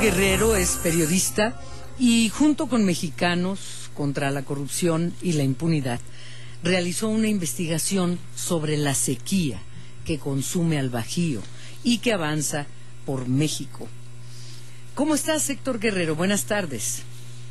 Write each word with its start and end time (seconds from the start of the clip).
Guerrero 0.00 0.54
es 0.54 0.78
periodista 0.80 1.54
y 1.98 2.28
junto 2.28 2.68
con 2.68 2.84
mexicanos 2.84 3.90
contra 3.94 4.30
la 4.30 4.44
corrupción 4.44 5.12
y 5.22 5.32
la 5.32 5.42
impunidad 5.42 5.98
realizó 6.62 7.08
una 7.08 7.26
investigación 7.26 8.20
sobre 8.36 8.76
la 8.76 8.94
sequía 8.94 9.58
que 10.04 10.18
consume 10.18 10.78
al 10.78 10.88
Bajío 10.88 11.40
y 11.82 11.98
que 11.98 12.12
avanza 12.12 12.66
por 13.06 13.26
México. 13.26 13.88
¿Cómo 14.94 15.16
estás, 15.16 15.50
Héctor 15.50 15.80
Guerrero? 15.80 16.14
Buenas 16.14 16.44
tardes. 16.44 17.02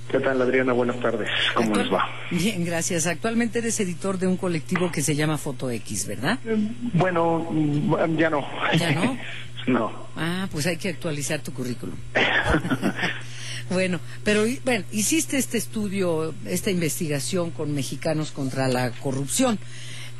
¿Qué 0.10 0.20
tal, 0.20 0.42
Adriana? 0.42 0.72
Buenas 0.72 1.02
tardes. 1.02 1.30
¿Cómo 1.54 1.76
les 1.76 1.92
va? 1.92 2.08
Bien, 2.32 2.64
gracias. 2.64 3.08
Actualmente 3.08 3.60
eres 3.60 3.78
editor 3.82 4.18
de 4.18 4.28
un 4.28 4.38
colectivo 4.38 4.90
que 4.90 5.02
se 5.02 5.16
llama 5.16 5.38
Foto 5.38 5.70
X, 5.70 6.08
¿verdad? 6.08 6.40
Eh, 6.46 6.56
bueno, 6.94 7.46
mm, 7.52 8.16
ya 8.16 8.30
no. 8.30 8.48
¿Ya 8.78 8.92
no? 8.92 9.18
no. 9.68 9.92
Ah, 10.16 10.48
pues 10.52 10.66
hay 10.66 10.78
que 10.78 10.90
actualizar 10.90 11.42
tu 11.42 11.54
currículum. 11.54 11.96
bueno, 13.70 14.00
pero 14.24 14.46
bueno, 14.66 14.86
hiciste 14.92 15.38
este 15.38 15.58
estudio, 15.58 16.34
esta 16.46 16.72
investigación 16.72 17.52
con 17.52 17.74
mexicanos 17.74 18.32
contra 18.32 18.68
la 18.68 18.92
corrupción. 18.92 19.60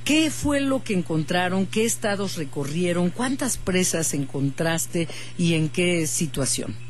¿Qué 0.04 0.32
fue 0.32 0.62
lo 0.62 0.84
que 0.84 0.94
encontraron? 0.94 1.66
¿Qué 1.66 1.84
estados 1.84 2.38
recorrieron? 2.38 3.10
¿Cuántas 3.10 3.58
presas 3.58 4.14
encontraste 4.14 5.08
y 5.38 5.56
en 5.56 5.68
qué 5.68 6.08
situación? 6.08 6.87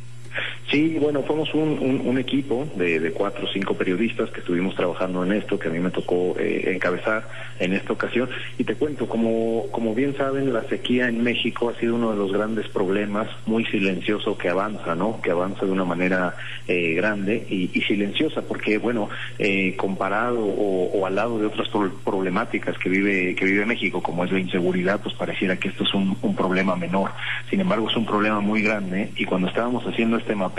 Sí, 0.69 0.97
bueno, 0.99 1.23
fuimos 1.23 1.53
un, 1.53 2.17
equipo 2.17 2.67
de, 2.75 3.11
cuatro 3.13 3.45
o 3.45 3.47
cinco 3.47 3.75
periodistas 3.75 4.29
que 4.31 4.41
estuvimos 4.41 4.75
trabajando 4.75 5.23
en 5.23 5.31
esto, 5.31 5.57
que 5.57 5.69
a 5.69 5.71
mí 5.71 5.79
me 5.79 5.91
tocó 5.91 6.35
eh, 6.37 6.73
encabezar 6.73 7.25
en 7.59 7.71
esta 7.71 7.93
ocasión. 7.93 8.29
Y 8.57 8.65
te 8.65 8.75
cuento, 8.75 9.07
como, 9.07 9.67
como 9.71 9.95
bien 9.95 10.17
saben, 10.17 10.51
la 10.51 10.63
sequía 10.63 11.07
en 11.07 11.23
México 11.23 11.69
ha 11.69 11.79
sido 11.79 11.95
uno 11.95 12.11
de 12.11 12.17
los 12.17 12.33
grandes 12.33 12.67
problemas, 12.67 13.29
muy 13.45 13.63
silencioso 13.65 14.37
que 14.37 14.49
avanza, 14.49 14.93
¿no? 14.93 15.21
Que 15.21 15.31
avanza 15.31 15.65
de 15.65 15.71
una 15.71 15.85
manera 15.85 16.35
eh, 16.67 16.93
grande 16.95 17.47
y, 17.49 17.67
silenciosa, 17.81 18.41
porque, 18.41 18.77
bueno, 18.77 19.09
eh, 19.39 19.73
comparado 19.77 20.43
o, 20.43 21.05
al 21.05 21.15
lado 21.15 21.39
de 21.39 21.45
otras 21.45 21.69
problemáticas 22.03 22.77
que 22.77 22.89
vive, 22.89 23.35
que 23.35 23.45
vive 23.45 23.65
México, 23.65 24.03
como 24.03 24.25
es 24.25 24.31
la 24.33 24.39
inseguridad, 24.39 24.99
pues 25.01 25.15
pareciera 25.15 25.55
que 25.55 25.69
esto 25.69 25.85
es 25.85 25.93
un, 25.93 26.17
un 26.21 26.35
problema 26.35 26.75
menor. 26.75 27.11
Sin 27.49 27.61
embargo, 27.61 27.89
es 27.89 27.95
un 27.95 28.05
problema 28.05 28.41
muy 28.41 28.61
grande 28.61 29.11
y 29.15 29.23
cuando 29.23 29.47
estábamos 29.47 29.85
haciendo 29.85 30.17
este 30.17 30.35
mapa 30.35 30.57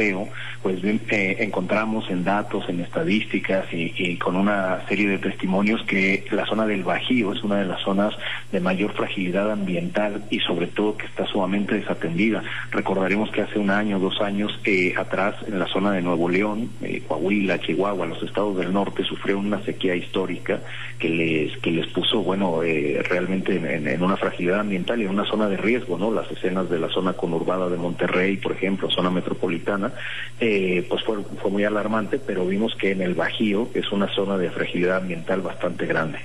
pues 0.63 0.79
eh, 0.85 1.37
encontramos 1.41 2.09
en 2.09 2.23
datos, 2.23 2.69
en 2.69 2.81
estadísticas 2.81 3.67
y, 3.73 4.17
con 4.17 4.37
una 4.37 4.87
serie 4.89 5.09
de 5.09 5.19
testimonios 5.19 5.83
que 5.85 6.25
la 6.31 6.47
zona 6.47 6.67
del 6.67 6.85
Bajío 6.85 7.33
es 7.33 7.43
una 7.43 7.57
de 7.57 7.67
las 7.67 7.83
zonas 7.83 8.15
de 8.53 8.61
mayor 8.61 8.93
fragilidad 8.93 9.51
ambiental 9.51 10.23
y 10.31 10.39
sobre 10.41 10.69
todo 10.69 10.97
que 10.97 11.07
está 11.07 11.27
sumamente 11.27 11.75
desatendida. 11.75 12.43
Recordaremos 12.71 13.31
que 13.31 13.43
hace 13.43 13.59
un 13.59 13.71
año, 13.71 13.99
dos 13.99 14.21
años 14.21 14.59
eh, 14.65 14.95
atrás, 14.97 15.35
en 15.47 15.59
la 15.59 15.67
zona 15.67 15.93
de 15.93 16.03
Nuevo 16.03 16.29
León, 16.29 16.71
eh, 16.83 17.03
Coahuila, 17.07 17.59
Chihuahua, 17.61 18.07
los 18.07 18.23
estados 18.23 18.57
del 18.57 18.73
norte 18.73 19.03
sufrieron 19.05 19.47
una 19.47 19.63
sequía 19.63 19.95
histórica 19.97 20.61
que 20.99 21.09
les 21.09 21.57
que 21.59 21.71
les 21.71 21.87
puso, 21.89 22.23
bueno, 22.23 22.61
realmente 23.09 23.57
en, 23.57 24.03
una 24.03 24.17
fragilidad 24.17 24.61
ambiental 24.61 25.01
y 25.01 25.05
en 25.05 25.11
una 25.11 25.25
zona 25.25 25.49
de 25.49 25.57
riesgo, 25.57 25.99
¿no? 25.99 26.13
Las 26.13 26.31
escenas 26.31 26.71
de 26.71 26.78
la 26.79 26.89
zona 26.89 27.13
conurbada 27.13 27.69
de 27.69 27.77
Monterrey, 27.77 28.37
por 28.37 28.53
ejemplo, 28.53 28.91
zona 28.91 29.11
metropolitana 29.11 29.93
eh, 30.41 30.87
pues 30.89 31.03
fue, 31.05 31.19
fue 31.41 31.51
muy 31.51 31.65
alarmante, 31.65 32.19
pero 32.19 32.47
vimos 32.47 32.75
que 32.77 32.93
en 32.93 33.03
el 33.03 33.15
Bajío 33.15 33.71
es 33.75 33.91
una 33.93 34.13
zona 34.15 34.37
de 34.39 34.51
fragilidad 34.51 34.99
ambiental 34.99 35.41
bastante 35.43 35.87
grande. 35.87 36.19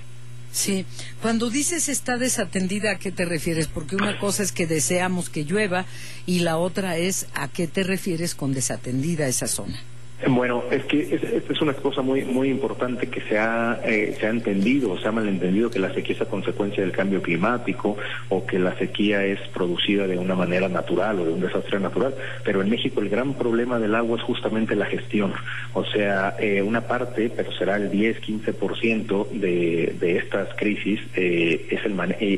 Sí, 0.53 0.85
cuando 1.19 1.49
dices 1.49 1.89
está 1.89 2.17
desatendida, 2.17 2.91
¿a 2.91 2.99
qué 2.99 3.11
te 3.11 3.25
refieres? 3.25 3.67
Porque 3.67 3.95
una 3.95 4.19
cosa 4.19 4.43
es 4.43 4.51
que 4.51 4.67
deseamos 4.67 5.31
que 5.31 5.45
llueva 5.45 5.85
y 6.27 6.39
la 6.39 6.57
otra 6.57 6.95
es 6.97 7.25
a 7.33 7.47
qué 7.47 7.65
te 7.65 7.81
refieres 7.81 8.35
con 8.35 8.53
desatendida 8.53 9.27
esa 9.27 9.47
zona. 9.47 9.79
Bueno, 10.27 10.63
es 10.71 10.83
que 10.85 11.01
esta 11.01 11.53
es 11.53 11.61
una 11.61 11.73
cosa 11.73 12.01
muy 12.01 12.23
muy 12.23 12.49
importante 12.49 13.07
que 13.07 13.21
se 13.21 13.37
ha, 13.37 13.79
eh, 13.85 14.15
se 14.19 14.25
ha 14.25 14.29
entendido, 14.29 14.97
se 14.97 15.07
ha 15.07 15.11
malentendido 15.11 15.69
que 15.69 15.79
la 15.79 15.93
sequía 15.93 16.15
es 16.15 16.21
a 16.21 16.25
consecuencia 16.25 16.83
del 16.83 16.91
cambio 16.91 17.21
climático 17.21 17.97
o 18.29 18.45
que 18.45 18.59
la 18.59 18.75
sequía 18.77 19.25
es 19.25 19.39
producida 19.49 20.07
de 20.07 20.17
una 20.17 20.35
manera 20.35 20.69
natural 20.69 21.19
o 21.19 21.25
de 21.25 21.33
un 21.33 21.41
desastre 21.41 21.79
natural. 21.79 22.15
Pero 22.43 22.61
en 22.61 22.69
México 22.69 23.01
el 23.01 23.09
gran 23.09 23.33
problema 23.33 23.79
del 23.79 23.95
agua 23.95 24.17
es 24.17 24.23
justamente 24.23 24.75
la 24.75 24.85
gestión. 24.85 25.33
O 25.73 25.83
sea, 25.83 26.35
eh, 26.39 26.61
una 26.61 26.81
parte, 26.81 27.31
pero 27.35 27.51
será 27.51 27.75
el 27.75 27.91
10-15% 27.91 29.29
de, 29.29 29.95
de 29.99 30.17
estas 30.17 30.49
crisis, 30.55 31.01
eh, 31.15 31.67
es 31.69 31.83
el, 31.85 31.93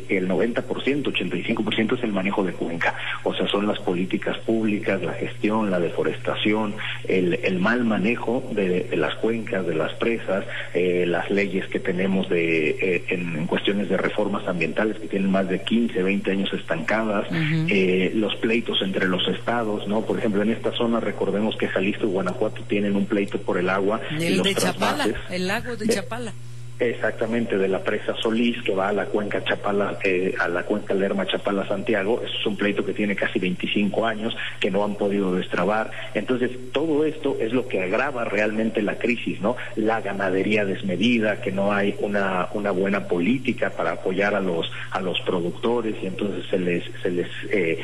el 0.10 0.28
90%, 0.28 0.64
85% 0.66 1.98
es 1.98 2.04
el 2.04 2.12
manejo 2.12 2.44
de 2.44 2.54
cuenca. 2.54 2.96
O 3.24 3.34
sea, 3.34 3.48
son 3.48 3.68
las 3.68 3.80
políticas 3.80 4.38
públicas, 4.40 5.02
la 5.02 5.14
gestión, 5.14 5.70
la 5.70 5.80
deforestación, 5.80 6.74
el, 7.08 7.40
el 7.44 7.60
mal 7.76 7.84
manejo 7.84 8.44
de, 8.52 8.88
las 8.96 9.16
cuencas, 9.16 9.66
de 9.66 9.76
las 9.76 9.94
presas, 9.94 10.46
eh, 10.74 11.06
las 11.06 11.30
leyes 11.30 11.68
que 11.68 11.80
tenemos 11.80 12.30
de, 12.30 12.70
eh, 12.70 13.04
en, 13.10 13.48
cuestiones 13.48 13.90
de 13.90 13.98
reformas 13.98 14.48
ambientales 14.48 14.98
que 14.98 15.08
tienen 15.08 15.30
más 15.30 15.50
de 15.50 15.62
15, 15.62 16.02
20 16.02 16.32
años 16.32 16.54
estancadas, 16.54 17.28
eh, 17.68 18.12
los 18.16 18.36
pleitos 18.38 18.82
entre 18.82 19.08
los 19.08 19.28
estados, 19.28 19.88
¿no? 19.88 20.02
Por 20.02 20.20
ejemplo, 20.20 20.42
en 20.42 20.52
esta 20.52 20.72
zona 20.72 21.00
recordemos 21.00 21.56
que 21.58 21.68
Jalisco 21.68 22.06
y 22.06 22.10
Guanajuato 22.10 22.62
tienen 22.64 22.96
un 22.96 23.06
pleito 23.06 23.40
por 23.40 23.58
el 23.58 23.70
agua. 23.70 24.00
El 24.20 24.42
de 24.42 24.56
Chapala, 24.56 25.08
el 25.30 25.48
lago 25.48 25.76
de 25.76 25.88
Chapala. 25.88 26.34
Exactamente, 26.80 27.58
de 27.58 27.70
la 27.70 27.84
presa 27.84 28.14
Solís, 28.22 28.62
que 28.64 28.76
va 28.76 28.90
a 28.90 28.94
la 28.94 29.06
cuenca 29.06 29.42
Chapala, 29.44 29.98
eh, 30.04 30.36
a 30.40 30.50
la 30.50 30.64
cuenca 30.64 30.94
Lerma 30.94 31.26
Chapala 31.26 31.66
Santiago. 31.68 32.22
es 32.22 32.46
un 32.46 32.58
pleito 32.58 32.86
que 32.86 32.94
tiene 32.94 33.16
casi 33.16 33.40
25 33.40 34.06
años, 34.06 34.36
que 34.60 34.70
no 34.70 34.84
han 34.84 34.96
podido 34.96 35.34
destrabar. 35.34 35.90
Entonces, 36.14 36.52
todo 36.74 37.06
esto 37.06 37.38
es 37.40 37.54
lo 37.54 37.68
que 37.68 37.82
agrava 37.82 38.26
realmente 38.26 38.82
la 38.82 38.98
crisis, 38.98 39.40
¿no? 39.40 39.56
La 39.78 40.02
ganadería 40.02 40.66
desmedida, 40.66 41.40
que 41.40 41.54
no 41.54 41.72
hay 41.72 41.96
una, 42.00 42.50
una 42.54 42.72
buena 42.72 43.08
política 43.08 43.70
para 43.70 43.94
apoyar 43.94 44.36
a 44.36 44.42
los, 44.42 44.70
a 44.92 45.00
los 45.00 45.20
productores, 45.22 45.96
y 46.04 46.08
entonces 46.08 46.46
se 46.50 46.60
les, 46.60 46.84
se 47.02 47.10
les, 47.10 47.28
eh, 47.52 47.80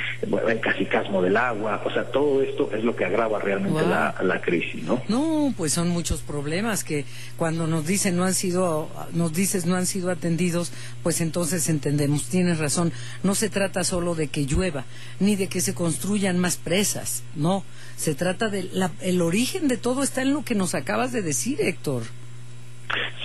el 0.50 0.60
casicasmo 0.60 1.22
del 1.22 1.38
agua. 1.38 1.82
O 1.86 1.92
sea, 1.92 2.04
todo 2.04 2.42
esto 2.42 2.70
es 2.74 2.84
lo 2.84 2.94
que 2.94 3.06
agrava 3.06 3.40
realmente 3.40 3.82
la, 3.84 4.16
la 4.22 4.42
crisis, 4.42 4.84
¿no? 4.84 5.02
No, 5.08 5.54
pues 5.56 5.72
son 5.72 5.88
muchos 5.88 6.22
problemas 6.22 6.84
que 6.84 7.06
cuando 7.38 7.68
nos 7.68 7.88
dicen 7.88 8.18
no 8.18 8.26
han 8.26 8.34
sido 8.34 8.81
nos 9.14 9.34
dices 9.34 9.66
no 9.66 9.76
han 9.76 9.86
sido 9.86 10.12
atendidos, 10.12 10.72
pues 11.04 11.22
entonces 11.22 11.70
entendemos, 11.70 12.26
tienes 12.26 12.60
razón, 12.60 12.92
no 13.24 13.36
se 13.36 13.50
trata 13.50 13.84
solo 13.84 14.16
de 14.16 14.28
que 14.28 14.46
llueva, 14.46 14.86
ni 15.20 15.36
de 15.36 15.48
que 15.48 15.62
se 15.62 15.74
construyan 15.74 16.40
más 16.40 16.58
presas, 16.58 17.24
no, 17.36 17.64
se 17.98 18.16
trata 18.16 18.50
de 18.50 18.70
el 19.02 19.22
origen 19.22 19.68
de 19.68 19.78
todo 19.78 20.04
está 20.04 20.22
en 20.22 20.34
lo 20.34 20.44
que 20.44 20.56
nos 20.56 20.76
acabas 20.76 21.12
de 21.12 21.22
decir, 21.22 21.62
Héctor. 21.62 22.04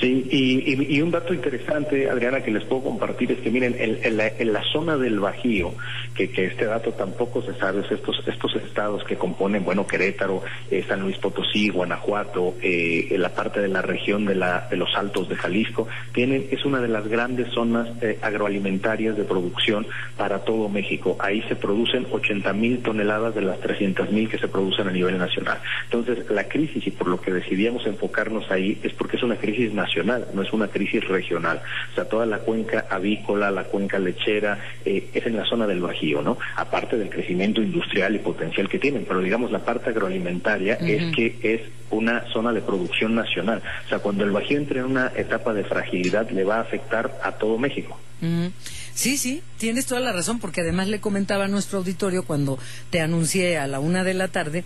Sí, 0.00 0.26
y, 0.30 1.00
un 1.00 1.10
dato 1.10 1.32
interesante, 1.32 2.10
Adriana, 2.10 2.42
que 2.42 2.50
les 2.50 2.64
puedo 2.64 2.84
compartir 2.84 3.32
es 3.32 3.38
que 3.38 3.50
miren, 3.50 3.74
en, 3.78 4.52
la, 4.52 4.62
zona 4.72 4.96
del 4.98 5.20
Bajío, 5.20 5.74
que, 6.14 6.24
este 6.24 6.66
dato 6.66 6.92
tampoco 6.92 7.40
se 7.42 7.54
sabe, 7.54 7.80
es 7.80 7.90
estos, 7.90 8.22
estos 8.26 8.54
estados 8.56 9.04
que 9.04 9.16
componen, 9.16 9.64
bueno, 9.64 9.86
Querétaro, 9.86 10.42
eh, 10.70 10.84
San 10.86 11.00
Luis 11.00 11.16
Potosí, 11.16 11.70
Guanajuato, 11.70 12.56
eh, 12.60 13.14
la 13.18 13.30
parte 13.30 13.60
de 13.60 13.68
la 13.68 13.80
región 13.80 14.26
de, 14.26 14.34
la, 14.34 14.68
de 14.70 14.76
los 14.76 14.94
Altos 14.96 15.28
de 15.30 15.36
Jalisco, 15.36 15.88
tienen, 16.12 16.46
es 16.50 16.64
una 16.66 16.80
de 16.80 16.88
las 16.88 17.08
grandes 17.08 17.50
zonas 17.52 17.88
eh, 18.02 18.18
agroalimentarias 18.20 19.16
de 19.16 19.24
producción 19.24 19.86
para 20.18 20.40
todo 20.40 20.68
México. 20.68 21.16
Ahí 21.20 21.42
se 21.48 21.56
producen 21.56 22.06
80 22.10 22.52
mil 22.52 22.82
toneladas 22.82 23.34
de 23.34 23.42
las 23.42 23.60
300 23.60 24.10
mil 24.12 24.28
que 24.28 24.38
se 24.38 24.48
producen 24.48 24.88
a 24.88 24.92
nivel 24.92 25.16
nacional. 25.16 25.58
Entonces, 25.84 26.28
la 26.30 26.44
crisis, 26.44 26.86
y 26.86 26.90
por 26.90 27.08
lo 27.08 27.20
que 27.20 27.32
decidíamos 27.32 27.86
enfocarnos 27.86 28.50
ahí, 28.50 28.78
es 28.82 28.92
porque 28.92 29.16
es 29.16 29.22
una 29.22 29.36
crisis 29.36 29.55
nacional, 29.72 30.26
no 30.34 30.42
es 30.42 30.52
una 30.52 30.68
crisis 30.68 31.06
regional. 31.06 31.60
O 31.92 31.94
sea, 31.94 32.04
toda 32.04 32.26
la 32.26 32.38
cuenca 32.38 32.86
avícola, 32.90 33.50
la 33.50 33.64
cuenca 33.64 33.98
lechera, 33.98 34.58
eh, 34.84 35.08
es 35.12 35.26
en 35.26 35.36
la 35.36 35.44
zona 35.44 35.66
del 35.66 35.80
Bajío, 35.80 36.22
¿no? 36.22 36.38
Aparte 36.56 36.96
del 36.96 37.10
crecimiento 37.10 37.62
industrial 37.62 38.14
y 38.14 38.18
potencial 38.18 38.68
que 38.68 38.78
tienen, 38.78 39.04
pero 39.06 39.20
digamos 39.20 39.50
la 39.50 39.60
parte 39.60 39.90
agroalimentaria 39.90 40.74
es 40.74 41.14
que 41.14 41.38
es 41.42 41.60
una 41.90 42.24
zona 42.32 42.52
de 42.52 42.60
producción 42.60 43.14
nacional. 43.14 43.62
O 43.86 43.88
sea, 43.88 43.98
cuando 43.98 44.24
el 44.24 44.30
Bajío 44.30 44.58
entre 44.58 44.80
en 44.80 44.86
una 44.86 45.12
etapa 45.16 45.54
de 45.54 45.64
fragilidad, 45.64 46.30
le 46.30 46.44
va 46.44 46.56
a 46.56 46.60
afectar 46.60 47.18
a 47.22 47.32
todo 47.32 47.58
México. 47.58 47.98
Sí, 48.96 49.18
sí, 49.18 49.42
tienes 49.58 49.84
toda 49.84 50.00
la 50.00 50.10
razón, 50.10 50.38
porque 50.38 50.62
además 50.62 50.88
le 50.88 51.02
comentaba 51.02 51.44
a 51.44 51.48
nuestro 51.48 51.78
auditorio 51.78 52.24
cuando 52.24 52.58
te 52.88 53.02
anuncié 53.02 53.58
a 53.58 53.66
la 53.66 53.78
una 53.78 54.04
de 54.04 54.14
la 54.14 54.28
tarde 54.28 54.64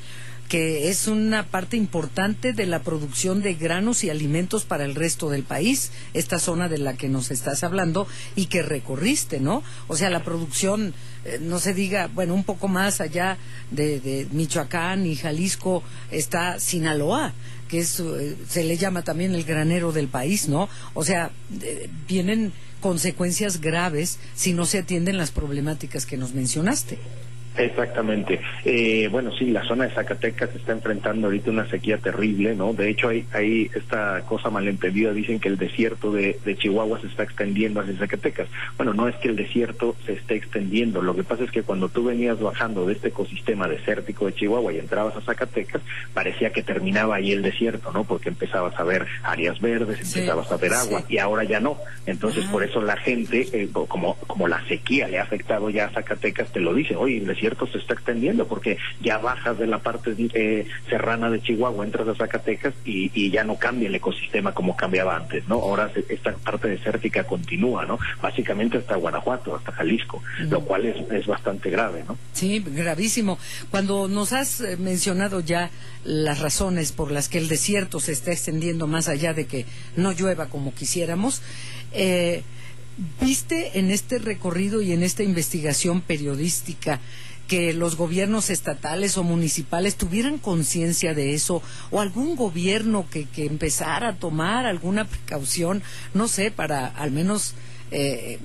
que 0.48 0.88
es 0.88 1.08
una 1.08 1.46
parte 1.46 1.76
importante 1.76 2.52
de 2.52 2.66
la 2.66 2.80
producción 2.80 3.42
de 3.42 3.54
granos 3.54 4.02
y 4.02 4.10
alimentos 4.10 4.64
para 4.64 4.84
el 4.84 4.94
resto 4.94 5.30
del 5.30 5.42
país, 5.42 5.90
esta 6.14 6.38
zona 6.38 6.68
de 6.68 6.78
la 6.78 6.94
que 6.94 7.08
nos 7.08 7.32
estás 7.32 7.62
hablando 7.64 8.06
y 8.34 8.46
que 8.46 8.62
recorriste, 8.62 9.38
¿no? 9.38 9.62
O 9.86 9.96
sea, 9.96 10.10
la 10.10 10.24
producción, 10.24 10.94
eh, 11.24 11.38
no 11.40 11.58
se 11.60 11.74
diga, 11.74 12.08
bueno, 12.12 12.34
un 12.34 12.42
poco 12.42 12.66
más 12.66 13.00
allá 13.00 13.36
de, 13.70 14.26
Michoacán 14.32 15.06
y 15.06 15.16
Jalisco 15.16 15.84
está 16.10 16.58
Sinaloa 16.60 17.32
que 17.70 17.78
es, 17.78 18.00
eh, 18.00 18.36
se 18.48 18.64
le 18.64 18.76
llama 18.76 19.02
también 19.02 19.34
el 19.34 19.44
granero 19.44 19.92
del 19.92 20.08
país, 20.08 20.48
¿no? 20.48 20.68
O 20.92 21.04
sea, 21.04 21.30
eh, 21.62 21.88
vienen 22.08 22.52
consecuencias 22.80 23.60
graves 23.60 24.18
si 24.34 24.52
no 24.52 24.66
se 24.66 24.78
atienden 24.78 25.16
las 25.16 25.30
problemáticas 25.30 26.04
que 26.04 26.16
nos 26.16 26.34
mencionaste. 26.34 26.98
Exactamente. 27.56 28.40
Eh, 28.64 29.08
bueno, 29.10 29.32
sí, 29.32 29.50
la 29.50 29.64
zona 29.64 29.84
de 29.84 29.94
Zacatecas 29.94 30.54
está 30.54 30.72
enfrentando 30.72 31.26
ahorita 31.26 31.50
una 31.50 31.68
sequía 31.68 31.98
terrible, 31.98 32.54
¿no? 32.54 32.72
De 32.72 32.88
hecho, 32.88 33.08
hay, 33.08 33.26
hay 33.32 33.70
esta 33.74 34.22
cosa 34.22 34.50
malentendida, 34.50 35.12
dicen 35.12 35.40
que 35.40 35.48
el 35.48 35.58
desierto 35.58 36.12
de, 36.12 36.38
Chihuahua 36.58 37.00
se 37.00 37.08
está 37.08 37.22
extendiendo 37.22 37.80
hacia 37.80 37.96
Zacatecas. 37.96 38.48
Bueno, 38.76 38.94
no 38.94 39.08
es 39.08 39.16
que 39.16 39.28
el 39.28 39.36
desierto 39.36 39.96
se 40.06 40.12
esté 40.12 40.36
extendiendo, 40.36 41.02
lo 41.02 41.14
que 41.14 41.24
pasa 41.24 41.44
es 41.44 41.50
que 41.50 41.62
cuando 41.62 41.88
tú 41.88 42.04
venías 42.04 42.40
bajando 42.40 42.86
de 42.86 42.94
este 42.94 43.08
ecosistema 43.08 43.66
desértico 43.66 44.26
de 44.26 44.34
Chihuahua 44.34 44.72
y 44.72 44.78
entrabas 44.78 45.16
a 45.16 45.20
Zacatecas, 45.20 45.82
parecía 46.14 46.50
que 46.50 46.62
terminaba 46.62 47.16
ahí 47.16 47.32
el 47.32 47.42
desierto, 47.42 47.92
¿no? 47.92 48.04
Porque 48.04 48.28
empezabas 48.28 48.78
a 48.78 48.84
ver 48.84 49.06
áreas 49.22 49.60
verdes, 49.60 50.00
empezabas 50.00 50.50
a 50.52 50.56
ver 50.56 50.72
agua, 50.72 51.04
y 51.08 51.18
ahora 51.18 51.44
ya 51.44 51.60
no. 51.60 51.78
Entonces, 52.06 52.44
por 52.46 52.62
eso 52.62 52.80
la 52.80 52.96
gente, 52.96 53.48
eh, 53.52 53.68
como, 53.72 54.14
como 54.26 54.48
la 54.48 54.64
sequía 54.66 55.08
le 55.08 55.18
ha 55.18 55.22
afectado 55.22 55.70
ya 55.70 55.86
a 55.86 55.90
Zacatecas, 55.90 56.52
te 56.52 56.60
lo 56.60 56.74
dice, 56.74 56.96
oye, 56.96 57.18
el 57.18 57.26
desierto 57.40 57.66
se 57.66 57.78
está 57.78 57.94
extendiendo 57.94 58.46
porque 58.46 58.76
ya 59.00 59.16
bajas 59.18 59.58
de 59.58 59.66
la 59.66 59.78
parte 59.78 60.14
eh, 60.34 60.66
serrana 60.88 61.30
de 61.30 61.40
Chihuahua, 61.40 61.86
entras 61.86 62.06
a 62.08 62.14
Zacatecas 62.14 62.74
y, 62.84 63.30
ya 63.30 63.44
no 63.44 63.56
cambia 63.56 63.88
el 63.88 63.94
ecosistema 63.94 64.52
como 64.52 64.76
cambiaba 64.76 65.16
antes, 65.16 65.46
¿no? 65.48 65.54
Ahora 65.54 65.90
esta 66.08 66.32
parte 66.32 66.68
desértica 66.68 67.24
continúa, 67.24 67.86
¿no? 67.86 67.98
Básicamente 68.20 68.78
hasta 68.78 68.96
Guanajuato, 68.96 69.54
hasta 69.54 69.72
Jalisco, 69.72 70.22
lo 70.48 70.60
cual 70.62 70.84
es, 70.86 70.96
es 71.12 71.26
bastante 71.26 71.70
grave, 71.70 72.04
¿no? 72.06 72.18
Sí, 72.32 72.62
gravísimo. 72.66 73.38
Cuando 73.70 74.08
nos 74.08 74.32
has 74.32 74.60
eh, 74.60 74.76
mencionado 74.76 75.40
ya 75.40 75.70
las 76.04 76.40
razones 76.40 76.92
por 76.92 77.12
las 77.12 77.28
que 77.28 77.38
el 77.38 77.48
desierto 77.48 78.00
se 78.00 78.12
está 78.12 78.32
extendiendo 78.32 78.86
más 78.86 79.08
allá 79.08 79.32
de 79.32 79.46
que 79.46 79.64
no 79.96 80.12
llueva 80.12 80.46
como 80.46 80.74
quisiéramos, 80.74 81.40
eh, 81.92 82.42
¿viste 83.20 83.78
en 83.78 83.90
este 83.90 84.18
recorrido 84.18 84.82
y 84.82 84.92
en 84.92 85.02
esta 85.02 85.22
investigación 85.22 86.00
periodística 86.00 87.00
que 87.50 87.72
los 87.72 87.96
gobiernos 87.96 88.48
estatales 88.48 89.18
o 89.18 89.24
municipales 89.24 89.96
tuvieran 89.96 90.38
conciencia 90.38 91.14
de 91.14 91.34
eso 91.34 91.64
o 91.90 92.00
algún 92.00 92.36
gobierno 92.36 93.06
que, 93.10 93.24
que 93.24 93.44
empezara 93.44 94.10
a 94.10 94.14
tomar 94.14 94.66
alguna 94.66 95.04
precaución, 95.04 95.82
no 96.14 96.28
sé, 96.28 96.52
para 96.52 96.86
al 96.86 97.10
menos 97.10 97.54
eh, 97.90 98.38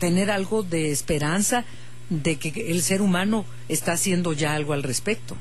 tener 0.00 0.32
algo 0.32 0.64
de 0.64 0.90
esperanza 0.90 1.64
de 2.10 2.40
que 2.40 2.72
el 2.72 2.82
ser 2.82 3.02
humano 3.02 3.44
está 3.68 3.92
haciendo 3.92 4.32
ya 4.32 4.56
algo 4.56 4.72
al 4.72 4.82
respecto. 4.82 5.36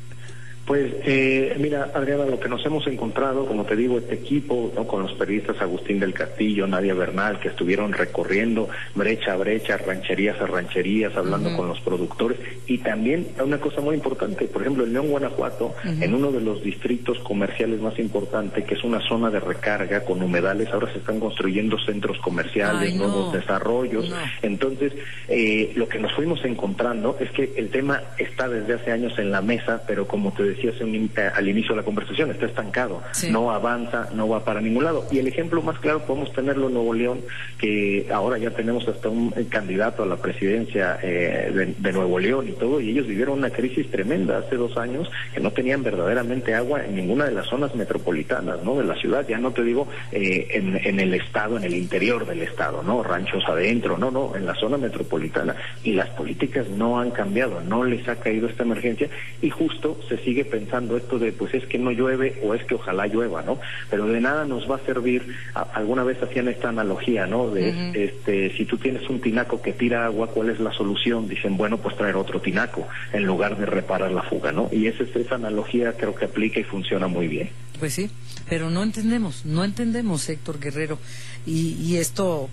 Pues 0.71 0.89
eh, 1.03 1.53
mira, 1.59 1.91
Adriana, 1.93 2.23
lo 2.23 2.39
que 2.39 2.47
nos 2.47 2.65
hemos 2.65 2.87
encontrado, 2.87 3.45
como 3.45 3.65
te 3.65 3.75
digo, 3.75 3.97
este 3.97 4.15
equipo, 4.15 4.71
¿no? 4.73 4.87
con 4.87 5.01
los 5.01 5.11
periodistas 5.15 5.61
Agustín 5.61 5.99
del 5.99 6.13
Castillo, 6.13 6.65
Nadia 6.65 6.93
Bernal, 6.93 7.41
que 7.41 7.49
estuvieron 7.49 7.91
recorriendo 7.91 8.69
brecha 8.95 9.33
a 9.33 9.35
brecha, 9.35 9.75
rancherías 9.75 10.39
a 10.39 10.47
rancherías, 10.47 11.13
hablando 11.17 11.53
con 11.57 11.67
los 11.67 11.81
productores, 11.81 12.39
y 12.67 12.77
también 12.77 13.27
una 13.43 13.59
cosa 13.59 13.81
muy 13.81 13.95
importante, 13.95 14.45
por 14.45 14.61
ejemplo, 14.61 14.85
en 14.85 14.93
León, 14.93 15.09
Guanajuato, 15.09 15.75
en 15.83 16.13
uno 16.13 16.31
de 16.31 16.39
los 16.39 16.63
distritos 16.63 17.19
comerciales 17.19 17.81
más 17.81 17.99
importantes, 17.99 18.63
que 18.63 18.75
es 18.75 18.83
una 18.85 19.01
zona 19.01 19.29
de 19.29 19.41
recarga 19.41 20.05
con 20.05 20.23
humedales, 20.23 20.69
ahora 20.69 20.89
se 20.93 20.99
están 20.99 21.19
construyendo 21.19 21.77
centros 21.79 22.17
comerciales, 22.19 22.95
nuevos 22.95 23.33
desarrollos. 23.33 24.09
Entonces, 24.41 24.93
eh, 25.27 25.73
lo 25.75 25.89
que 25.89 25.99
nos 25.99 26.13
fuimos 26.13 26.45
encontrando 26.45 27.17
es 27.19 27.29
que 27.31 27.51
el 27.57 27.67
tema 27.71 28.01
está 28.17 28.47
desde 28.47 28.75
hace 28.75 28.93
años 28.93 29.19
en 29.19 29.31
la 29.31 29.41
mesa, 29.41 29.83
pero 29.85 30.07
como 30.07 30.31
te 30.31 30.43
decía 30.43 30.60
eh, 30.69 31.31
al 31.33 31.47
inicio 31.47 31.71
de 31.71 31.77
la 31.77 31.83
conversación, 31.85 32.31
está 32.31 32.45
estancado, 32.45 33.01
no 33.29 33.51
avanza, 33.51 34.09
no 34.13 34.27
va 34.29 34.43
para 34.43 34.61
ningún 34.61 34.83
lado. 34.83 35.05
Y 35.11 35.19
el 35.19 35.27
ejemplo 35.27 35.61
más 35.61 35.79
claro 35.79 36.05
podemos 36.05 36.31
tenerlo 36.33 36.67
en 36.67 36.73
Nuevo 36.73 36.93
León, 36.93 37.21
que 37.57 38.07
ahora 38.11 38.37
ya 38.37 38.51
tenemos 38.51 38.87
hasta 38.87 39.09
un 39.09 39.33
eh, 39.35 39.45
candidato 39.49 40.03
a 40.03 40.05
la 40.05 40.17
presidencia 40.17 40.99
eh, 41.01 41.73
de, 41.77 41.91
Nuevo 41.91 42.19
León 42.19 42.47
y 42.47 42.53
todo, 42.53 42.79
y 42.79 42.89
ellos 42.89 43.05
vivieron 43.05 43.39
una 43.39 43.49
crisis 43.49 43.89
tremenda 43.91 44.37
hace 44.37 44.55
dos 44.55 44.77
años 44.77 45.11
que 45.33 45.41
no 45.41 45.51
tenían 45.51 45.83
verdaderamente 45.83 46.55
agua 46.55 46.85
en 46.85 46.95
ninguna 46.95 47.25
de 47.25 47.31
las 47.31 47.47
zonas 47.47 47.75
metropolitanas, 47.75 48.63
¿no? 48.63 48.75
De 48.75 48.85
la 48.85 48.95
ciudad, 48.95 49.27
ya 49.27 49.37
no 49.37 49.51
te 49.51 49.63
digo 49.63 49.87
en, 50.11 50.79
en 50.81 50.99
el 50.99 51.13
estado, 51.13 51.57
en 51.57 51.65
el 51.65 51.73
interior 51.73 52.25
del 52.25 52.43
estado, 52.43 52.81
¿no? 52.81 53.03
Ranchos 53.03 53.43
adentro, 53.47 53.97
no, 53.97 54.09
no, 54.09 54.35
en 54.35 54.45
la 54.45 54.55
zona 54.55 54.77
metropolitana. 54.77 55.55
Y 55.83 55.93
las 55.93 56.09
políticas 56.11 56.69
no 56.69 56.99
han 56.99 57.11
cambiado, 57.11 57.61
no 57.61 57.83
les 57.83 58.07
ha 58.07 58.15
caído 58.15 58.47
esta 58.47 58.63
emergencia 58.63 59.09
y 59.41 59.49
justo 59.49 59.97
se 60.07 60.17
sigue 60.17 60.40
pensando 60.45 60.97
esto 60.97 61.19
de 61.19 61.31
pues 61.31 61.53
es 61.53 61.65
que 61.65 61.77
no 61.77 61.91
llueve 61.91 62.39
o 62.43 62.53
es 62.53 62.63
que 62.65 62.75
ojalá 62.75 63.07
llueva, 63.07 63.41
¿no? 63.41 63.59
Pero 63.89 64.07
de 64.07 64.21
nada 64.21 64.45
nos 64.45 64.69
va 64.69 64.77
a 64.77 64.85
servir, 64.85 65.35
alguna 65.53 66.03
vez 66.03 66.21
hacían 66.21 66.47
esta 66.47 66.69
analogía, 66.69 67.27
¿no? 67.27 67.49
De 67.49 67.91
este, 67.93 68.55
si 68.57 68.65
tú 68.65 68.77
tienes 68.77 69.09
un 69.09 69.21
tinaco 69.21 69.61
que 69.61 69.73
tira 69.73 70.05
agua, 70.05 70.27
¿cuál 70.27 70.49
es 70.49 70.59
la 70.59 70.71
solución? 70.71 71.27
Dicen, 71.27 71.57
bueno, 71.57 71.77
pues 71.77 71.95
traer 71.97 72.15
otro 72.15 72.41
tinaco 72.41 72.87
en 73.13 73.25
lugar 73.25 73.57
de 73.57 73.65
reparar 73.65 74.11
la 74.11 74.23
fuga, 74.23 74.51
¿no? 74.51 74.69
Y 74.71 74.87
esa, 74.87 75.03
esa 75.03 75.35
analogía 75.35 75.93
creo 75.93 76.15
que 76.15 76.25
aplica 76.25 76.59
y 76.59 76.63
funciona 76.63 77.07
muy 77.07 77.27
bien. 77.27 77.49
Pues 77.79 77.93
sí, 77.93 78.11
pero 78.47 78.69
no 78.69 78.83
entendemos, 78.83 79.45
no 79.45 79.63
entendemos, 79.63 80.29
Héctor 80.29 80.59
Guerrero, 80.59 80.99
y, 81.45 81.73
y 81.81 81.97
esto 81.97 82.49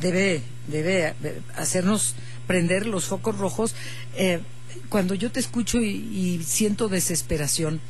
debe, 0.00 0.42
debe 0.66 1.14
hacernos 1.56 2.16
prender 2.46 2.86
los 2.86 3.04
focos 3.06 3.38
rojos. 3.38 3.74
Eh, 4.16 4.40
cuando 4.88 5.14
yo 5.14 5.30
te 5.30 5.40
escucho 5.40 5.80
y, 5.80 6.42
siento 6.44 6.88
desesperación, 6.88 7.80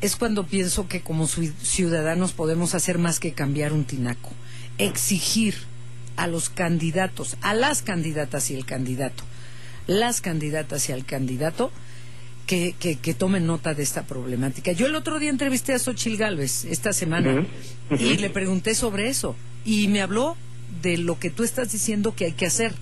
es 0.00 0.16
cuando 0.16 0.46
pienso 0.46 0.88
que 0.88 1.00
como 1.00 1.26
ciudadanos 1.26 2.32
podemos 2.32 2.74
hacer 2.74 2.98
más 2.98 3.20
que 3.20 3.32
cambiar 3.32 3.72
un 3.72 3.84
tinaco, 3.84 4.30
exigir 4.78 5.54
a 6.16 6.26
los 6.26 6.50
candidatos, 6.50 7.36
a 7.40 7.54
las 7.54 7.82
candidatas 7.82 8.50
y 8.50 8.54
el 8.54 8.64
candidato, 8.64 9.22
las 9.86 10.20
candidatas 10.20 10.88
y 10.88 10.92
al 10.92 11.04
candidato, 11.04 11.70
que, 12.46 12.74
que, 12.74 13.14
tomen 13.14 13.46
nota 13.46 13.72
de 13.72 13.82
esta 13.82 14.02
problemática. 14.02 14.72
Yo 14.72 14.86
el 14.86 14.94
otro 14.94 15.18
día 15.18 15.30
entrevisté 15.30 15.72
a 15.72 15.78
Xochil 15.78 16.18
Gálvez, 16.18 16.64
esta 16.66 16.92
semana, 16.92 17.46
y 17.98 18.18
le 18.18 18.28
pregunté 18.30 18.74
sobre 18.74 19.08
eso, 19.08 19.36
y 19.64 19.88
me 19.88 20.02
habló 20.02 20.36
de 20.82 20.98
lo 20.98 21.18
que 21.18 21.30
tú 21.30 21.44
estás 21.44 21.72
diciendo 21.72 22.14
que 22.14 22.26
hay 22.26 22.32
que 22.32 22.46
hacer. 22.46 22.74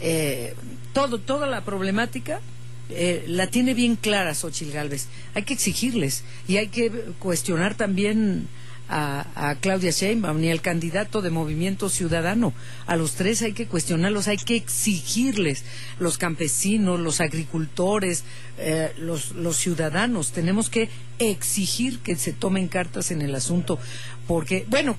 Eh, 0.00 0.54
todo, 0.96 1.18
toda 1.18 1.46
la 1.46 1.62
problemática 1.62 2.40
eh, 2.88 3.22
la 3.28 3.48
tiene 3.48 3.74
bien 3.74 3.96
clara 3.96 4.34
Xochil 4.34 4.72
Gálvez. 4.72 5.08
Hay 5.34 5.42
que 5.42 5.52
exigirles 5.52 6.24
y 6.48 6.56
hay 6.56 6.68
que 6.68 6.90
cuestionar 7.18 7.74
también 7.74 8.48
a, 8.88 9.56
Claudia 9.60 9.90
Sheinbaum 9.90 10.40
ni 10.40 10.50
al 10.50 10.62
candidato 10.62 11.20
de 11.20 11.28
Movimiento 11.28 11.90
Ciudadano. 11.90 12.54
A 12.86 12.96
los 12.96 13.12
tres 13.12 13.42
hay 13.42 13.52
que 13.52 13.66
cuestionarlos, 13.66 14.26
hay 14.26 14.38
que 14.38 14.56
exigirles. 14.56 15.64
Los 15.98 16.16
campesinos, 16.16 16.98
los 16.98 17.20
agricultores, 17.20 18.24
eh, 18.56 18.94
los, 18.96 19.32
los 19.32 19.58
ciudadanos, 19.58 20.32
tenemos 20.32 20.70
que 20.70 20.88
exigir 21.18 21.98
que 21.98 22.16
se 22.16 22.32
tomen 22.32 22.68
cartas 22.68 23.10
en 23.10 23.20
el 23.20 23.34
asunto. 23.34 23.78
Porque, 24.26 24.64
bueno, 24.70 24.96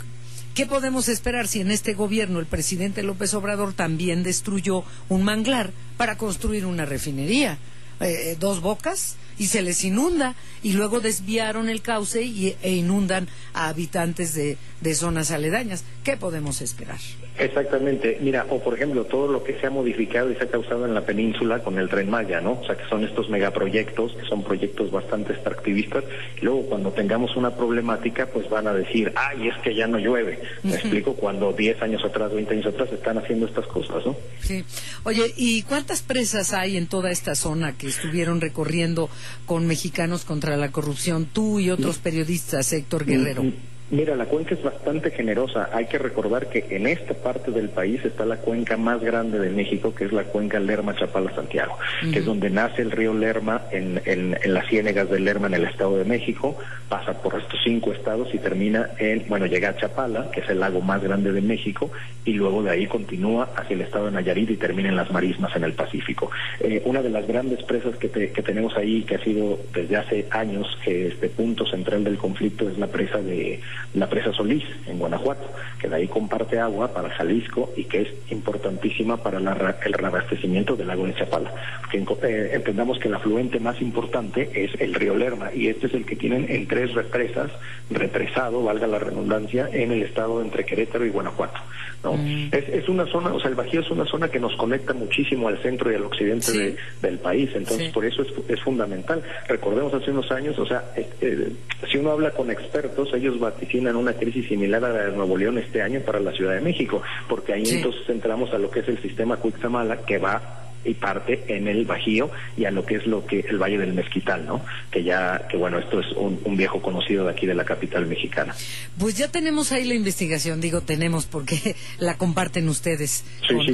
¿Qué 0.58 0.66
podemos 0.66 1.08
esperar 1.08 1.48
si 1.48 1.62
en 1.62 1.70
este 1.70 1.94
gobierno 1.94 2.40
el 2.40 2.48
presidente 2.48 3.04
López 3.04 3.32
Obrador 3.36 3.74
también 3.74 4.24
destruyó 4.24 4.84
un 5.08 5.22
manglar 5.22 5.70
para 5.98 6.18
construir 6.18 6.66
una 6.66 6.84
refinería? 6.84 7.60
Eh, 8.00 8.36
dos 8.40 8.60
bocas 8.62 9.18
y 9.38 9.48
se 9.48 9.62
les 9.62 9.84
inunda 9.84 10.36
y 10.64 10.74
luego 10.74 11.00
desviaron 11.00 11.70
el 11.70 11.82
cauce 11.82 12.24
y, 12.24 12.56
e 12.62 12.72
inundan 12.74 13.28
a 13.54 13.70
habitantes 13.70 14.34
de, 14.34 14.58
de 14.82 14.96
zonas 14.96 15.32
aledañas. 15.32 15.84
¿Qué 16.04 16.18
podemos 16.18 16.62
esperar? 16.62 17.00
Exactamente. 17.40 18.18
Mira, 18.22 18.46
o 18.50 18.60
por 18.60 18.74
ejemplo, 18.74 19.06
todo 19.06 19.32
lo 19.32 19.44
que 19.44 19.60
se 19.60 19.68
ha 19.68 19.70
modificado 19.70 20.32
y 20.32 20.36
se 20.36 20.44
ha 20.44 20.48
causado 20.48 20.86
en 20.86 20.94
la 20.94 21.02
península 21.02 21.60
con 21.60 21.78
el 21.78 21.88
Tren 21.88 22.10
Maya, 22.10 22.42
¿no? 22.42 22.54
O 22.54 22.66
sea, 22.66 22.76
que 22.76 22.86
son 22.90 23.04
estos 23.04 23.30
megaproyectos, 23.30 24.14
que 24.14 24.26
son 24.26 24.44
proyectos 24.44 24.90
bastante 24.92 25.34
extractivistas. 25.34 26.04
Y 26.42 26.46
luego, 26.46 26.64
cuando 26.64 26.92
tengamos 26.92 27.36
una 27.36 27.56
problemática, 27.56 28.26
pues 28.26 28.50
van 28.50 28.68
a 28.68 28.74
decir, 28.74 29.14
ay, 29.16 29.50
es 29.50 29.58
que 29.62 29.76
ya 29.76 29.88
no 29.88 30.00
llueve. 30.00 30.40
Me 30.64 30.76
explico, 30.76 31.14
cuando 31.14 31.54
10 31.54 31.82
años 31.82 32.04
atrás, 32.04 32.34
20 32.34 32.54
años 32.54 32.66
atrás 32.66 32.92
están 32.92 33.18
haciendo 33.20 33.46
estas 33.46 33.68
cosas, 33.68 34.06
¿no? 34.06 34.16
Sí. 34.42 34.64
Oye, 35.04 35.34
¿y 35.38 35.62
cuántas 35.64 36.02
presas 36.02 36.54
hay 36.54 36.78
en 36.78 36.88
toda 36.88 37.12
esta 37.12 37.36
zona 37.36 37.78
que 37.78 37.88
estuvieron 37.88 38.42
recorriendo 38.42 39.10
con 39.46 39.68
mexicanos 39.68 40.24
contra 40.24 40.58
la 40.58 40.72
corrupción? 40.72 41.26
Tú 41.26 41.60
y 41.60 41.70
otros 41.70 41.98
periodistas, 41.98 42.72
Héctor 42.74 43.06
Guerrero. 43.06 43.44
Mira, 43.90 44.18
la 44.18 44.26
cuenca 44.26 44.54
es 44.54 44.62
bastante 44.62 45.12
generosa. 45.12 45.70
Hay 45.72 45.86
que 45.86 45.98
recordar 45.98 46.48
que 46.48 46.66
en 46.72 46.88
esta 46.88 47.14
parte 47.14 47.52
del 47.52 47.70
país 47.70 48.04
está 48.04 48.26
la 48.26 48.36
cuenca 48.36 48.76
más 48.76 49.02
grande 49.02 49.40
de 49.40 49.50
México, 49.50 49.96
que 49.96 50.04
es 50.04 50.12
la 50.12 50.26
cuenca 50.26 50.60
Lerma-Chapala-Santiago, 50.60 51.78
que 52.12 52.20
es 52.20 52.26
donde 52.26 52.50
nace 52.50 52.82
el 52.82 52.92
río 52.92 53.14
Lerma 53.14 53.62
en, 53.72 54.02
en, 54.04 54.38
en, 54.44 54.54
las 54.54 54.68
ciénegas 54.68 55.10
del 55.10 55.24
Lerma 55.24 55.48
en 55.48 55.54
el 55.54 55.64
estado 55.64 55.98
de 55.98 56.04
México, 56.04 56.58
pasa 56.90 57.14
por 57.14 57.40
estos 57.40 57.58
cinco 57.64 57.94
estados 57.94 58.28
y 58.34 58.40
termina 58.40 58.90
en, 58.98 59.24
bueno, 59.30 59.46
llega 59.46 59.70
a 59.70 59.78
Chapala, 59.78 60.32
que 60.32 60.42
es 60.42 60.50
el 60.50 60.60
lago 60.60 60.82
más 60.82 61.02
grande 61.02 61.32
de 61.32 61.42
México, 61.42 61.90
y 62.26 62.34
luego 62.34 62.64
de 62.64 62.72
ahí 62.72 62.88
continúa 62.88 63.50
hacia 63.56 63.76
el 63.76 63.82
estado 63.82 64.08
de 64.08 64.12
Nayarit 64.12 64.50
y 64.50 64.58
termina 64.58 64.90
en 64.90 64.98
las 64.98 65.12
marismas 65.12 65.56
en 65.56 65.64
el 65.64 65.72
Pacífico. 65.72 66.30
Eh, 66.60 66.82
una 66.84 67.02
de 67.02 67.10
las 67.10 67.26
grandes 67.26 67.64
presas 67.64 67.96
que, 67.96 68.10
que 68.10 68.42
tenemos 68.42 68.76
ahí, 68.76 69.04
que 69.04 69.16
ha 69.16 69.24
sido 69.24 69.60
desde 69.74 69.96
hace 69.96 70.28
años 70.32 70.68
este 70.86 71.30
punto 71.30 71.66
central 71.66 72.04
del 72.04 72.18
conflicto, 72.18 72.70
es 72.70 72.78
la 72.78 72.88
presa 72.88 73.20
de 73.20 73.62
la 73.94 74.10
presa 74.10 74.34
Solís 74.34 74.64
en 74.86 75.00
Guanajuato, 75.00 75.48
que 75.80 75.88
de 75.88 75.96
ahí 75.96 76.08
comparte 76.08 76.60
agua 76.60 76.94
para 76.94 77.10
Jalisco 77.10 77.72
y 77.76 77.86
que 77.86 78.02
es 78.02 78.10
importantísima 78.32 79.18
para 79.18 79.38
el 79.40 79.94
reabastecimiento 79.94 80.76
del 80.76 80.88
lago 80.88 81.06
de 81.06 81.16
Chapala. 81.16 81.52
Porque 81.82 82.28
eh, 82.28 82.50
entendamos 82.54 83.00
que 83.00 83.08
el 83.08 83.16
afluente 83.16 83.60
más 83.60 83.82
importante 83.82 84.50
es 84.54 84.72
el 84.80 84.94
río 84.94 85.16
Lerma 85.16 85.54
y 85.54 85.68
este 85.68 85.88
es 85.88 85.94
el 85.94 86.06
que 86.06 86.16
tienen 86.16 86.46
en 86.50 86.68
tres 86.68 86.94
represas, 86.94 87.52
represado, 87.90 88.64
valga 88.64 88.88
la 88.88 89.00
redundancia, 89.00 89.70
en 89.72 89.92
el 89.92 90.04
estado 90.04 90.42
entre 90.42 90.66
Querétaro 90.66 91.06
y 91.06 91.10
Guanajuato. 91.10 91.60
¿no? 92.04 92.14
Mm. 92.14 92.50
Es, 92.52 92.70
es, 92.70 92.90
una 92.90 93.06
zona, 93.08 93.34
o 93.34 93.40
sea, 93.40 93.50
el 93.50 93.56
Bajío 93.56 93.82
es 93.82 93.90
una 93.90 94.06
zona 94.06 94.30
que 94.30 94.40
nos 94.40 94.56
conecta 94.56 94.94
muchísimo 94.94 95.48
al 95.48 95.58
centro 95.62 95.92
y 95.92 95.96
al 95.96 96.04
occidente 96.04 96.76
del 97.02 97.20
país, 97.20 97.50
entonces 97.56 97.92
por 97.92 98.06
eso 98.06 98.22
es, 98.22 98.30
es, 98.48 98.62
fundamental. 98.62 99.24
Recordemos 99.48 99.94
hace 99.94 100.12
unos 100.12 100.32
años, 100.32 100.58
o 100.60 100.66
sea, 100.66 100.84
eh, 100.96 101.52
si 101.90 101.98
uno 101.98 102.12
habla 102.12 102.32
con 102.32 102.52
expertos, 102.52 103.14
ellos 103.14 103.40
vaticinan 103.40 103.67
una 103.76 104.14
crisis 104.14 104.48
similar 104.48 104.84
a 104.86 104.90
la 104.90 105.06
de 105.06 105.12
Nuevo 105.16 105.38
León 105.38 105.58
este 105.58 105.82
año 105.82 106.00
para 106.02 106.20
la 106.20 106.32
Ciudad 106.32 106.54
de 106.54 106.62
México, 106.62 107.02
porque 107.28 107.54
ahí 107.54 107.64
entonces 107.68 108.08
entramos 108.10 108.54
a 108.54 108.58
lo 108.58 108.70
que 108.70 108.80
es 108.80 108.88
el 108.88 109.02
sistema 109.02 109.38
Cuixamala, 109.38 109.98
que 109.98 110.18
va 110.18 110.67
y 110.84 110.94
parte 110.94 111.44
en 111.48 111.68
el 111.68 111.86
Bajío 111.86 112.30
y 112.56 112.66
a 112.66 112.72
lo 112.72 112.86
que 112.86 112.96
es 112.96 113.08
lo 113.08 113.26
que 113.26 113.42
el 113.42 113.58
Valle 113.58 113.78
del 113.78 113.94
Mezquital, 113.94 114.46
¿no? 114.46 114.62
Que 114.92 115.04
ya, 115.04 115.48
que 115.50 115.58
bueno, 115.58 115.80
esto 115.80 116.00
es 116.00 116.08
un, 116.14 116.38
viejo 116.58 116.82
conocido 116.82 117.26
de 117.26 117.32
aquí 117.32 117.46
de 117.46 117.54
la 117.54 117.66
capital 117.66 118.08
mexicana. 118.08 118.56
Pues 118.98 119.16
ya 119.16 119.28
tenemos 119.28 119.72
ahí 119.72 119.86
la 119.86 119.94
investigación, 119.94 120.60
digo 120.60 120.82
tenemos 120.82 121.26
porque 121.26 121.76
la 122.00 122.18
comparten 122.18 122.68
ustedes 122.68 123.24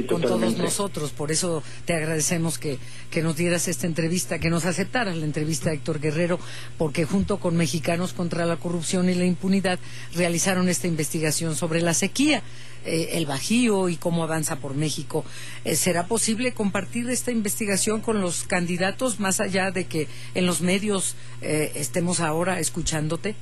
con, 0.06 0.20
todos 0.20 0.58
nosotros, 0.58 1.12
por 1.12 1.32
eso 1.32 1.62
te 1.86 1.94
agradecemos 1.94 2.58
que, 2.58 2.76
que 3.10 3.22
nos 3.22 3.36
dieras 3.36 3.68
esta 3.68 3.86
entrevista, 3.86 4.38
que 4.38 4.50
nos 4.50 4.66
aceptaras 4.66 5.16
la 5.16 5.24
entrevista 5.24 5.70
a 5.70 5.72
Héctor 5.72 6.00
Guerrero, 6.00 6.38
porque 6.76 7.04
junto 7.04 7.38
con 7.38 7.56
Mexicanos 7.56 8.12
contra 8.12 8.44
la 8.44 8.56
Corrupción 8.56 9.08
y 9.08 9.14
la 9.14 9.24
Impunidad 9.24 9.78
realizaron 10.14 10.68
esta 10.68 10.88
investigación 10.88 11.56
sobre 11.56 11.80
la 11.80 11.94
sequía. 11.94 12.42
Eh, 12.86 13.16
el 13.16 13.24
Bajío 13.24 13.88
y 13.88 13.96
cómo 13.96 14.24
avanza 14.24 14.56
por 14.56 14.74
México. 14.74 15.24
Eh, 15.64 15.74
¿Será 15.74 16.06
posible 16.06 16.52
compartir 16.52 16.93
esta 16.94 17.30
investigación 17.30 18.00
con 18.00 18.20
los 18.20 18.44
candidatos 18.44 19.20
más 19.20 19.40
allá 19.40 19.70
de 19.70 19.86
que 19.86 20.08
en 20.34 20.46
los 20.46 20.60
medios 20.60 21.16
eh, 21.42 21.72
estemos 21.74 22.20
ahora 22.20 22.60
escuchándote? 22.60 23.34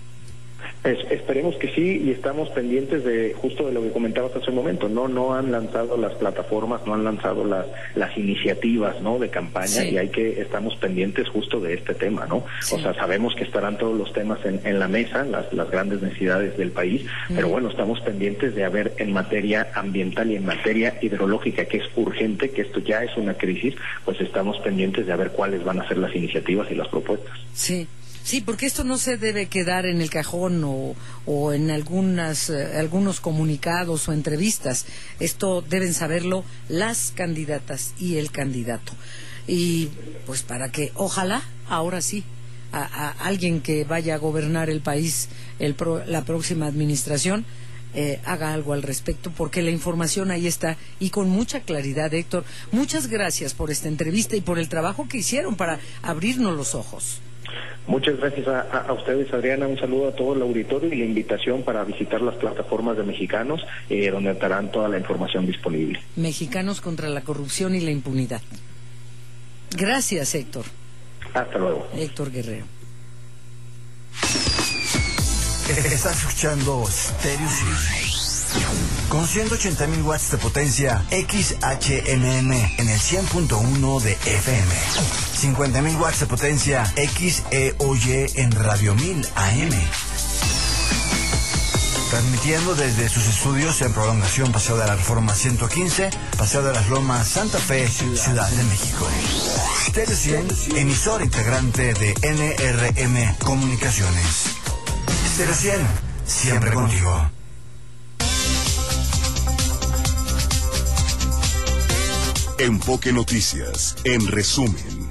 Esperemos 0.85 1.55
que 1.57 1.73
sí 1.73 2.03
y 2.05 2.11
estamos 2.11 2.49
pendientes 2.51 3.05
de 3.05 3.35
justo 3.35 3.67
de 3.67 3.73
lo 3.73 3.83
que 3.83 3.93
comentabas 3.93 4.35
hace 4.35 4.51
un 4.51 4.57
momento. 4.57 4.89
No, 4.89 5.07
no 5.07 5.35
han 5.35 5.53
lanzado 5.53 5.97
las 5.97 6.15
plataformas, 6.15 6.81
no 6.87 6.95
han 6.95 7.05
lanzado 7.05 7.45
las 7.45 7.67
las 7.95 8.17
iniciativas, 8.17 9.01
¿no? 9.01 9.19
De 9.19 9.29
campaña 9.29 9.85
y 9.85 9.97
hay 9.97 10.09
que 10.09 10.41
estamos 10.41 10.77
pendientes 10.77 11.29
justo 11.29 11.61
de 11.61 11.75
este 11.75 11.95
tema, 11.95 12.27
¿no? 12.27 12.45
O 12.73 12.79
sea, 12.79 12.95
sabemos 12.95 13.35
que 13.37 13.45
estarán 13.45 13.79
todos 13.79 13.97
los 13.97 14.13
temas 14.13 14.45
en, 14.45 14.61
en 14.65 14.81
la 14.81 14.89
mesa, 14.89 15.25
las 15.25 15.53
las 15.53 15.71
grandes 15.71 16.03
necesidades 16.03 16.57
del 16.57 16.73
país, 16.73 17.07
pero 17.35 17.49
bueno, 17.49 17.69
estamos 17.69 18.01
pendientes 18.01 18.55
de 18.55 18.65
haber 18.65 18.95
en 18.99 19.13
materia 19.13 19.69
ambiental 19.75 20.31
y 20.31 20.37
en 20.37 20.47
materia 20.47 20.99
hidrológica 21.01 21.65
que 21.67 21.79
es 21.79 21.85
urgente, 21.95 22.51
que 22.51 22.63
esto 22.63 22.81
ya 22.81 23.05
es 23.05 23.17
una 23.17 23.35
crisis, 23.35 23.75
pues 24.05 24.21
estamos 24.21 24.59
pendientes 24.61 25.07
de 25.07 25.15
ver 25.15 25.31
cuáles 25.31 25.65
van 25.65 25.81
a 25.81 25.87
ser 25.87 25.99
las 25.99 26.15
iniciativas 26.15 26.71
y 26.71 26.75
las 26.75 26.89
propuestas. 26.89 27.39
Sí. 27.55 27.87
Sí, 28.25 28.41
porque 28.41 28.67
esto 28.67 28.85
no 28.85 28.99
se 28.99 29.17
debe 29.17 29.47
quedar 29.47 29.85
en 29.85 30.01
el 30.01 30.09
cajón 30.09 30.63
o, 30.65 30.95
o 31.27 31.53
en 31.53 31.71
algunas, 31.71 32.51
eh, 32.51 32.79
algunos 32.79 33.21
comunicados 33.21 34.09
o 34.09 34.13
entrevistas. 34.13 34.87
Esto 35.19 35.63
deben 35.63 35.93
saberlo 35.93 36.45
las 36.69 37.13
candidatas 37.15 37.95
y 37.99 38.17
el 38.17 38.31
candidato. 38.31 38.93
Y 39.47 39.89
pues 40.25 40.43
para 40.43 40.71
que, 40.71 40.93
ojalá, 40.95 41.43
ahora 41.69 42.01
sí, 42.01 42.25
a, 42.73 43.11
alguien 43.21 43.61
que 43.61 43.85
vaya 43.85 44.15
a 44.15 44.19
gobernar 44.19 44.71
el 44.71 44.81
país 44.81 45.29
el 45.59 45.77
la 46.07 46.25
próxima 46.25 46.67
administración, 46.67 47.45
eh, 47.95 48.21
haga 48.25 48.55
algo 48.55 48.73
al 48.73 48.83
respecto, 48.83 49.31
porque 49.37 49.61
la 49.63 49.71
información 49.71 50.31
ahí 50.31 50.47
está 50.47 50.79
y 50.99 51.11
con 51.11 51.29
mucha 51.29 51.61
claridad, 51.61 52.15
Héctor. 52.15 52.45
Muchas 52.71 53.09
gracias 53.09 53.53
por 53.53 53.71
esta 53.71 53.89
entrevista 53.89 54.37
y 54.37 54.41
por 54.41 54.59
el 54.59 54.69
trabajo 54.69 55.09
que 55.09 55.19
hicieron 55.19 55.57
para 55.57 55.79
abrirnos 56.03 56.57
los 56.57 56.75
ojos. 56.75 57.21
Muchas 57.87 58.17
gracias 58.17 58.47
a, 58.47 58.93
ustedes, 58.93 59.33
Adriana. 59.33 59.67
Un 59.67 59.79
saludo 59.79 60.09
a 60.09 60.13
todo 60.13 60.35
el 60.35 60.43
auditorio 60.43 60.93
y 60.93 60.97
la 60.97 61.05
invitación 61.05 61.63
para 61.63 61.83
visitar 61.85 62.21
las 62.23 62.37
plataformas 62.37 62.97
de 62.97 63.03
Mexicanos, 63.03 63.65
eh, 63.91 64.11
donde 64.11 64.31
estarán 64.31 64.71
toda 64.71 64.89
la 64.89 64.99
información 64.99 65.47
disponible. 65.47 66.01
Mexicanos 66.17 66.81
contra 66.81 67.09
la 67.09 67.23
corrupción 67.23 67.75
y 67.75 67.81
la 67.81 67.91
impunidad. 67.91 68.41
Gracias, 69.77 70.35
Héctor. 70.35 70.65
Hasta 71.35 71.59
luego. 71.59 71.89
Héctor 71.97 72.31
Guerrero. 72.31 72.67
Estás 75.69 76.19
escuchando 76.19 76.85
Stereo 76.87 77.49
con 79.13 79.29
180 79.29 79.87
mil 79.89 80.03
watts 80.05 80.31
de 80.31 80.39
potencia 80.39 81.05
XHMM 81.11 82.51
en 82.79 82.89
el 82.89 82.99
100.1 82.99 84.01
de 84.01 84.13
FM. 84.13 84.75
50 85.35 85.83
mil 85.83 85.97
watts 85.97 86.21
de 86.21 86.27
potencia 86.27 86.91
XEOY 86.97 88.33
en 88.37 88.53
Radio 88.53 88.95
1000 88.95 89.29
AM. 89.35 89.71
Transmitiendo 92.09 92.75
desde 92.75 93.11
sus 93.11 93.27
estudios 93.27 93.83
en 93.83 93.93
prolongación 93.93 94.51
Paseo 94.51 94.79
de 94.79 94.87
la 94.87 94.97
Reforma 94.97 95.35
115, 95.35 96.09
Paseo 96.39 96.63
de 96.63 96.73
las 96.73 96.89
Lomas, 96.89 97.29
Santa 97.29 97.59
Fe, 97.59 97.87
Ciudad 97.89 98.49
de 98.49 98.65
México. 98.65 99.07
Stereo 99.89 100.17
100, 100.17 100.49
emisor 100.77 101.21
integrante 101.21 101.93
de 101.93 102.15
NRM 102.23 103.37
Comunicaciones. 103.45 104.47
Stereo 105.35 105.55
100, 105.55 105.87
siempre 106.25 106.73
contigo. 106.73 107.42
Enfoque 112.63 113.13
Noticias, 113.13 113.97
en 114.05 114.25
resumen. 114.29 115.11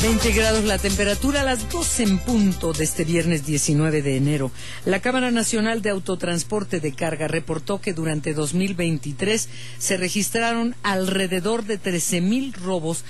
20 0.00 0.32
grados 0.32 0.64
la 0.64 0.78
temperatura 0.78 1.40
a 1.40 1.44
las 1.44 1.70
12 1.70 2.04
en 2.04 2.18
punto 2.18 2.72
de 2.72 2.84
este 2.84 3.04
viernes 3.04 3.44
19 3.44 4.00
de 4.00 4.16
enero. 4.16 4.50
La 4.86 5.00
Cámara 5.00 5.30
Nacional 5.30 5.82
de 5.82 5.90
Autotransporte 5.90 6.80
de 6.80 6.94
Carga 6.94 7.28
reportó 7.28 7.82
que 7.82 7.92
durante 7.92 8.32
2023 8.32 9.48
se 9.78 9.96
registraron 9.98 10.74
alrededor 10.84 11.64
de 11.64 11.76
13 11.76 12.22
mil 12.22 12.52
robos 12.54 13.04